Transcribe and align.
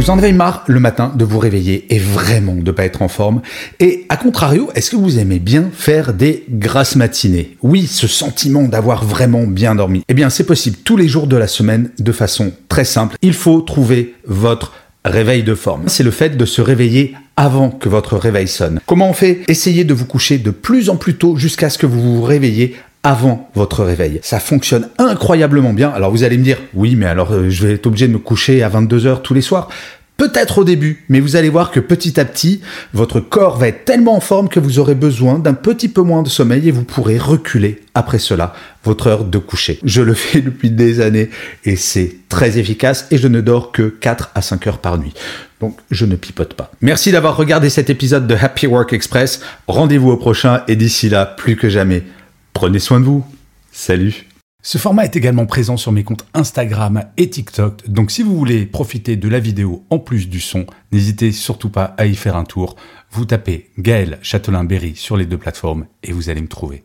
Vous 0.00 0.08
en 0.08 0.16
avez 0.16 0.32
marre 0.32 0.64
le 0.66 0.80
matin 0.80 1.12
de 1.14 1.26
vous 1.26 1.38
réveiller 1.38 1.84
et 1.94 1.98
vraiment 1.98 2.54
de 2.54 2.70
pas 2.70 2.86
être 2.86 3.02
en 3.02 3.08
forme. 3.08 3.42
Et 3.80 4.06
à 4.08 4.16
contrario, 4.16 4.70
est-ce 4.74 4.90
que 4.90 4.96
vous 4.96 5.18
aimez 5.18 5.38
bien 5.38 5.68
faire 5.74 6.14
des 6.14 6.44
grasses 6.48 6.96
matinées? 6.96 7.58
Oui, 7.60 7.86
ce 7.86 8.06
sentiment 8.06 8.62
d'avoir 8.62 9.04
vraiment 9.04 9.46
bien 9.46 9.74
dormi. 9.74 10.02
Eh 10.08 10.14
bien, 10.14 10.30
c'est 10.30 10.44
possible 10.44 10.78
tous 10.82 10.96
les 10.96 11.06
jours 11.06 11.26
de 11.26 11.36
la 11.36 11.46
semaine 11.46 11.90
de 11.98 12.12
façon 12.12 12.50
très 12.70 12.86
simple. 12.86 13.16
Il 13.20 13.34
faut 13.34 13.60
trouver 13.60 14.14
votre 14.26 14.72
réveil 15.04 15.42
de 15.42 15.54
forme. 15.54 15.82
C'est 15.88 16.02
le 16.02 16.10
fait 16.10 16.34
de 16.34 16.46
se 16.46 16.62
réveiller 16.62 17.14
avant 17.36 17.68
que 17.68 17.90
votre 17.90 18.16
réveil 18.16 18.48
sonne. 18.48 18.80
Comment 18.86 19.10
on 19.10 19.14
fait? 19.14 19.40
Essayez 19.48 19.84
de 19.84 19.92
vous 19.92 20.06
coucher 20.06 20.38
de 20.38 20.50
plus 20.50 20.88
en 20.88 20.96
plus 20.96 21.16
tôt 21.16 21.36
jusqu'à 21.36 21.68
ce 21.68 21.76
que 21.76 21.86
vous 21.86 22.16
vous 22.16 22.22
réveillez 22.22 22.74
avant 23.02 23.50
votre 23.54 23.84
réveil. 23.84 24.20
Ça 24.22 24.40
fonctionne 24.40 24.88
incroyablement 24.98 25.72
bien. 25.72 25.90
Alors 25.90 26.10
vous 26.10 26.22
allez 26.24 26.38
me 26.38 26.44
dire, 26.44 26.58
oui, 26.74 26.96
mais 26.96 27.06
alors 27.06 27.32
euh, 27.32 27.48
je 27.48 27.66
vais 27.66 27.74
être 27.74 27.86
obligé 27.86 28.08
de 28.08 28.12
me 28.12 28.18
coucher 28.18 28.62
à 28.62 28.68
22h 28.68 29.22
tous 29.22 29.34
les 29.34 29.40
soirs. 29.40 29.68
Peut-être 30.20 30.58
au 30.58 30.64
début, 30.64 31.06
mais 31.08 31.18
vous 31.18 31.36
allez 31.36 31.48
voir 31.48 31.70
que 31.70 31.80
petit 31.80 32.20
à 32.20 32.26
petit, 32.26 32.60
votre 32.92 33.20
corps 33.20 33.56
va 33.56 33.68
être 33.68 33.86
tellement 33.86 34.16
en 34.16 34.20
forme 34.20 34.50
que 34.50 34.60
vous 34.60 34.78
aurez 34.78 34.94
besoin 34.94 35.38
d'un 35.38 35.54
petit 35.54 35.88
peu 35.88 36.02
moins 36.02 36.22
de 36.22 36.28
sommeil 36.28 36.68
et 36.68 36.72
vous 36.72 36.84
pourrez 36.84 37.16
reculer 37.16 37.80
après 37.94 38.18
cela 38.18 38.52
votre 38.84 39.06
heure 39.06 39.24
de 39.24 39.38
coucher. 39.38 39.78
Je 39.82 40.02
le 40.02 40.12
fais 40.14 40.42
depuis 40.42 40.70
des 40.70 41.00
années 41.00 41.30
et 41.64 41.74
c'est 41.74 42.16
très 42.28 42.58
efficace 42.58 43.06
et 43.10 43.16
je 43.16 43.28
ne 43.28 43.40
dors 43.40 43.72
que 43.72 43.88
4 43.88 44.32
à 44.34 44.42
5 44.42 44.66
heures 44.66 44.78
par 44.78 44.98
nuit. 44.98 45.14
Donc 45.58 45.78
je 45.90 46.04
ne 46.04 46.16
pipote 46.16 46.52
pas. 46.52 46.70
Merci 46.82 47.12
d'avoir 47.12 47.38
regardé 47.38 47.70
cet 47.70 47.88
épisode 47.88 48.26
de 48.26 48.34
Happy 48.34 48.66
Work 48.66 48.92
Express. 48.92 49.40
Rendez-vous 49.68 50.10
au 50.10 50.18
prochain 50.18 50.64
et 50.68 50.76
d'ici 50.76 51.08
là, 51.08 51.24
plus 51.24 51.56
que 51.56 51.70
jamais, 51.70 52.02
Prenez 52.60 52.78
soin 52.78 53.00
de 53.00 53.06
vous. 53.06 53.24
Salut. 53.72 54.26
Ce 54.62 54.76
format 54.76 55.06
est 55.06 55.16
également 55.16 55.46
présent 55.46 55.78
sur 55.78 55.92
mes 55.92 56.04
comptes 56.04 56.26
Instagram 56.34 57.04
et 57.16 57.30
TikTok, 57.30 57.88
donc 57.88 58.10
si 58.10 58.22
vous 58.22 58.36
voulez 58.36 58.66
profiter 58.66 59.16
de 59.16 59.30
la 59.30 59.40
vidéo 59.40 59.86
en 59.88 59.98
plus 59.98 60.28
du 60.28 60.40
son, 60.40 60.66
n'hésitez 60.92 61.32
surtout 61.32 61.70
pas 61.70 61.94
à 61.96 62.04
y 62.04 62.14
faire 62.14 62.36
un 62.36 62.44
tour. 62.44 62.76
Vous 63.12 63.24
tapez 63.24 63.70
Gaël 63.78 64.18
Châtelain-Berry 64.20 64.94
sur 64.94 65.16
les 65.16 65.24
deux 65.24 65.38
plateformes 65.38 65.86
et 66.02 66.12
vous 66.12 66.28
allez 66.28 66.42
me 66.42 66.48
trouver. 66.48 66.84